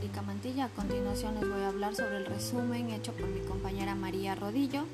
[0.00, 0.64] Erika Mantilla.
[0.64, 4.84] A continuación les voy a hablar sobre el resumen hecho por mi compañera María Rodillo.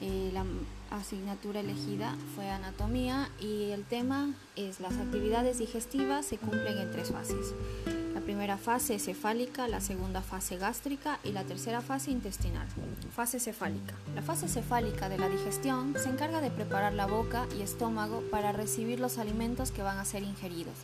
[0.00, 0.44] Eh, la
[0.90, 7.12] asignatura elegida fue anatomía y el tema es las actividades digestivas se cumplen en tres
[7.12, 7.54] fases.
[8.12, 12.66] La primera fase es cefálica, la segunda fase gástrica y la tercera fase intestinal.
[13.14, 13.94] Fase cefálica.
[14.16, 18.50] La fase cefálica de la digestión se encarga de preparar la boca y estómago para
[18.50, 20.74] recibir los alimentos que van a ser ingeridos.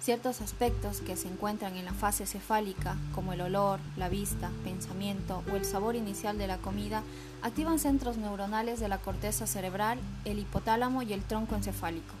[0.00, 5.42] Ciertos aspectos que se encuentran en la fase cefálica, como el olor, la vista, pensamiento
[5.52, 7.02] o el sabor inicial de la comida,
[7.42, 12.14] activan centros neuronales de la corteza cerebral, el hipotálamo y el tronco encefálico,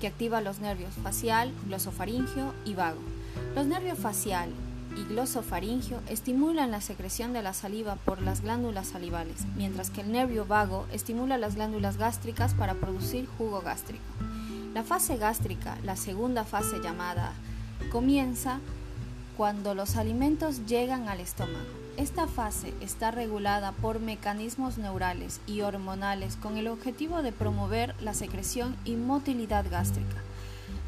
[0.00, 3.00] que activa los nervios facial, glosofaringio y vago.
[3.54, 4.50] Los nervios facial
[4.94, 10.12] y glosofaringio estimulan la secreción de la saliva por las glándulas salivales, mientras que el
[10.12, 14.04] nervio vago estimula las glándulas gástricas para producir jugo gástrico.
[14.74, 17.32] La fase gástrica, la segunda fase llamada,
[17.90, 18.60] comienza
[19.36, 21.64] cuando los alimentos llegan al estómago.
[21.96, 28.14] Esta fase está regulada por mecanismos neurales y hormonales con el objetivo de promover la
[28.14, 30.16] secreción y motilidad gástrica.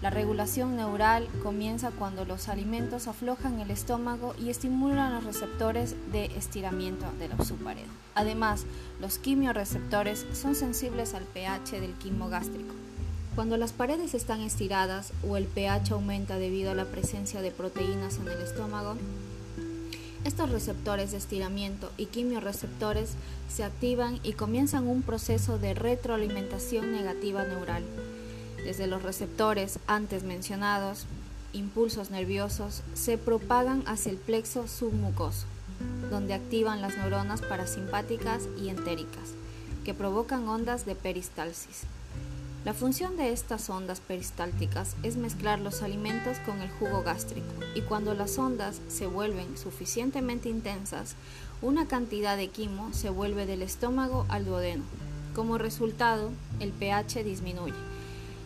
[0.03, 6.27] La regulación neural comienza cuando los alimentos aflojan el estómago y estimulan los receptores de
[6.37, 7.87] estiramiento de la subpared.
[8.15, 8.65] Además,
[9.01, 12.75] los quimioreceptores son sensibles al pH del quimo gástrico.
[13.35, 18.17] Cuando las paredes están estiradas o el pH aumenta debido a la presencia de proteínas
[18.17, 18.97] en el estómago,
[20.25, 23.13] estos receptores de estiramiento y quimioreceptores
[23.49, 27.85] se activan y comienzan un proceso de retroalimentación negativa neural.
[28.65, 31.07] Desde los receptores antes mencionados,
[31.53, 35.47] impulsos nerviosos se propagan hacia el plexo submucoso,
[36.11, 39.31] donde activan las neuronas parasimpáticas y entéricas,
[39.85, 41.85] que provocan ondas de peristalsis.
[42.63, 47.81] La función de estas ondas peristálticas es mezclar los alimentos con el jugo gástrico y
[47.81, 51.17] cuando las ondas se vuelven suficientemente intensas,
[51.63, 54.85] una cantidad de quimo se vuelve del estómago al duodeno.
[55.35, 57.73] Como resultado, el pH disminuye.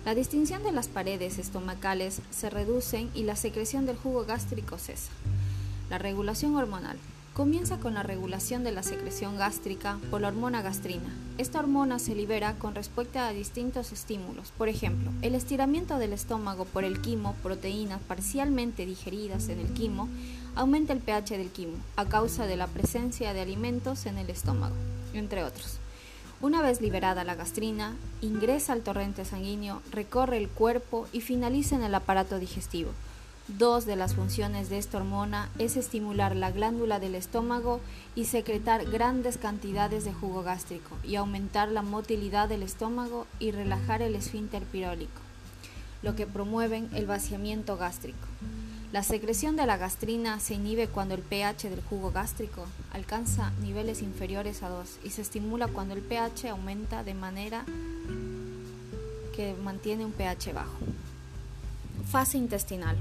[0.04, 5.10] La distinción de las paredes estomacales se reduce y la secreción del jugo gástrico cesa.
[5.90, 6.98] La regulación hormonal.
[7.34, 11.12] Comienza con la regulación de la secreción gástrica por la hormona gastrina.
[11.36, 16.64] Esta hormona se libera con respecto a distintos estímulos, por ejemplo, el estiramiento del estómago
[16.64, 20.08] por el quimo, proteínas parcialmente digeridas en el quimo,
[20.54, 24.76] aumenta el pH del quimo a causa de la presencia de alimentos en el estómago,
[25.12, 25.78] entre otros.
[26.40, 31.82] Una vez liberada la gastrina, ingresa al torrente sanguíneo, recorre el cuerpo y finaliza en
[31.82, 32.92] el aparato digestivo
[33.46, 37.80] Dos de las funciones de esta hormona es estimular la glándula del estómago
[38.14, 44.00] y secretar grandes cantidades de jugo gástrico y aumentar la motilidad del estómago y relajar
[44.00, 45.20] el esfínter pirólico,
[46.02, 48.26] lo que promueven el vaciamiento gástrico.
[48.92, 54.00] La secreción de la gastrina se inhibe cuando el pH del jugo gástrico alcanza niveles
[54.00, 57.66] inferiores a 2 y se estimula cuando el pH aumenta de manera
[59.36, 60.78] que mantiene un pH bajo.
[62.10, 62.96] Fase intestinal.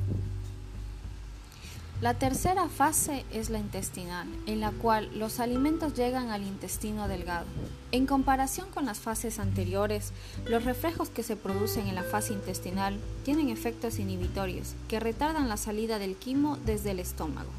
[2.01, 7.45] La tercera fase es la intestinal, en la cual los alimentos llegan al intestino delgado.
[7.93, 10.11] En comparación con las fases anteriores,
[10.45, 15.55] los reflejos que se producen en la fase intestinal tienen efectos inhibitorios que retardan la
[15.55, 17.51] salida del quimo desde el estómago,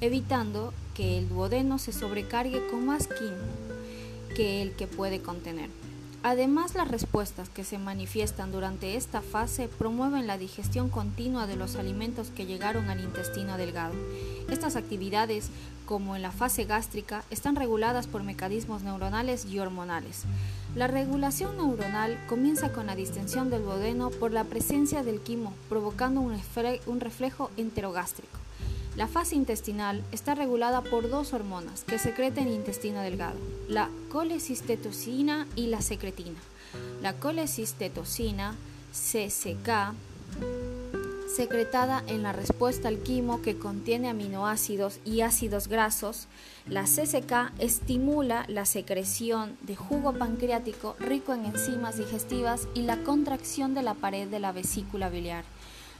[0.00, 5.70] evitando que el duodeno se sobrecargue con más quimo que el que puede contener.
[6.24, 11.74] Además, las respuestas que se manifiestan durante esta fase promueven la digestión continua de los
[11.74, 13.94] alimentos que llegaron al intestino delgado.
[14.48, 15.50] Estas actividades,
[15.84, 20.22] como en la fase gástrica, están reguladas por mecanismos neuronales y hormonales.
[20.76, 26.20] La regulación neuronal comienza con la distensión del duodeno por la presencia del quimo, provocando
[26.20, 28.41] un reflejo enterogástrico.
[28.94, 33.88] La fase intestinal está regulada por dos hormonas que secretan en el intestino delgado, la
[34.10, 36.38] colecistecina y la secretina.
[37.00, 38.54] La colecistecina,
[38.92, 39.94] CCK,
[41.34, 46.26] secretada en la respuesta al quimo que contiene aminoácidos y ácidos grasos,
[46.66, 53.72] la CCK estimula la secreción de jugo pancreático rico en enzimas digestivas y la contracción
[53.72, 55.44] de la pared de la vesícula biliar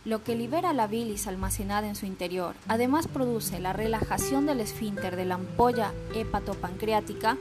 [0.04, 2.54] lo que libera la bilis almacenada en su interior.
[2.66, 7.38] Además produce la relajación del esfínter de la ampolla hepatopancreática,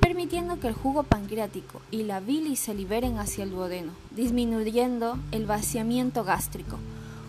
[0.00, 5.46] permitiendo que el jugo pancreático y la bilis se liberen hacia el duodeno, disminuyendo el
[5.46, 6.78] vaciamiento gástrico.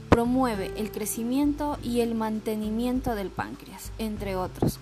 [0.09, 4.79] Promueve el crecimiento y el mantenimiento del páncreas, entre otros.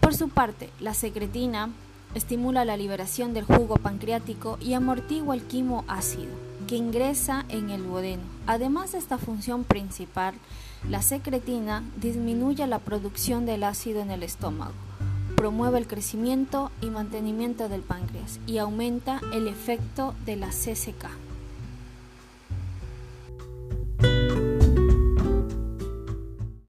[0.00, 1.70] Por su parte, la secretina
[2.14, 7.82] estimula la liberación del jugo pancreático y amortigua el quimo ácido que ingresa en el
[7.82, 8.22] duodeno.
[8.46, 10.34] Además de esta función principal,
[10.88, 14.74] la secretina disminuye la producción del ácido en el estómago,
[15.34, 21.29] promueve el crecimiento y mantenimiento del páncreas y aumenta el efecto de la CCK.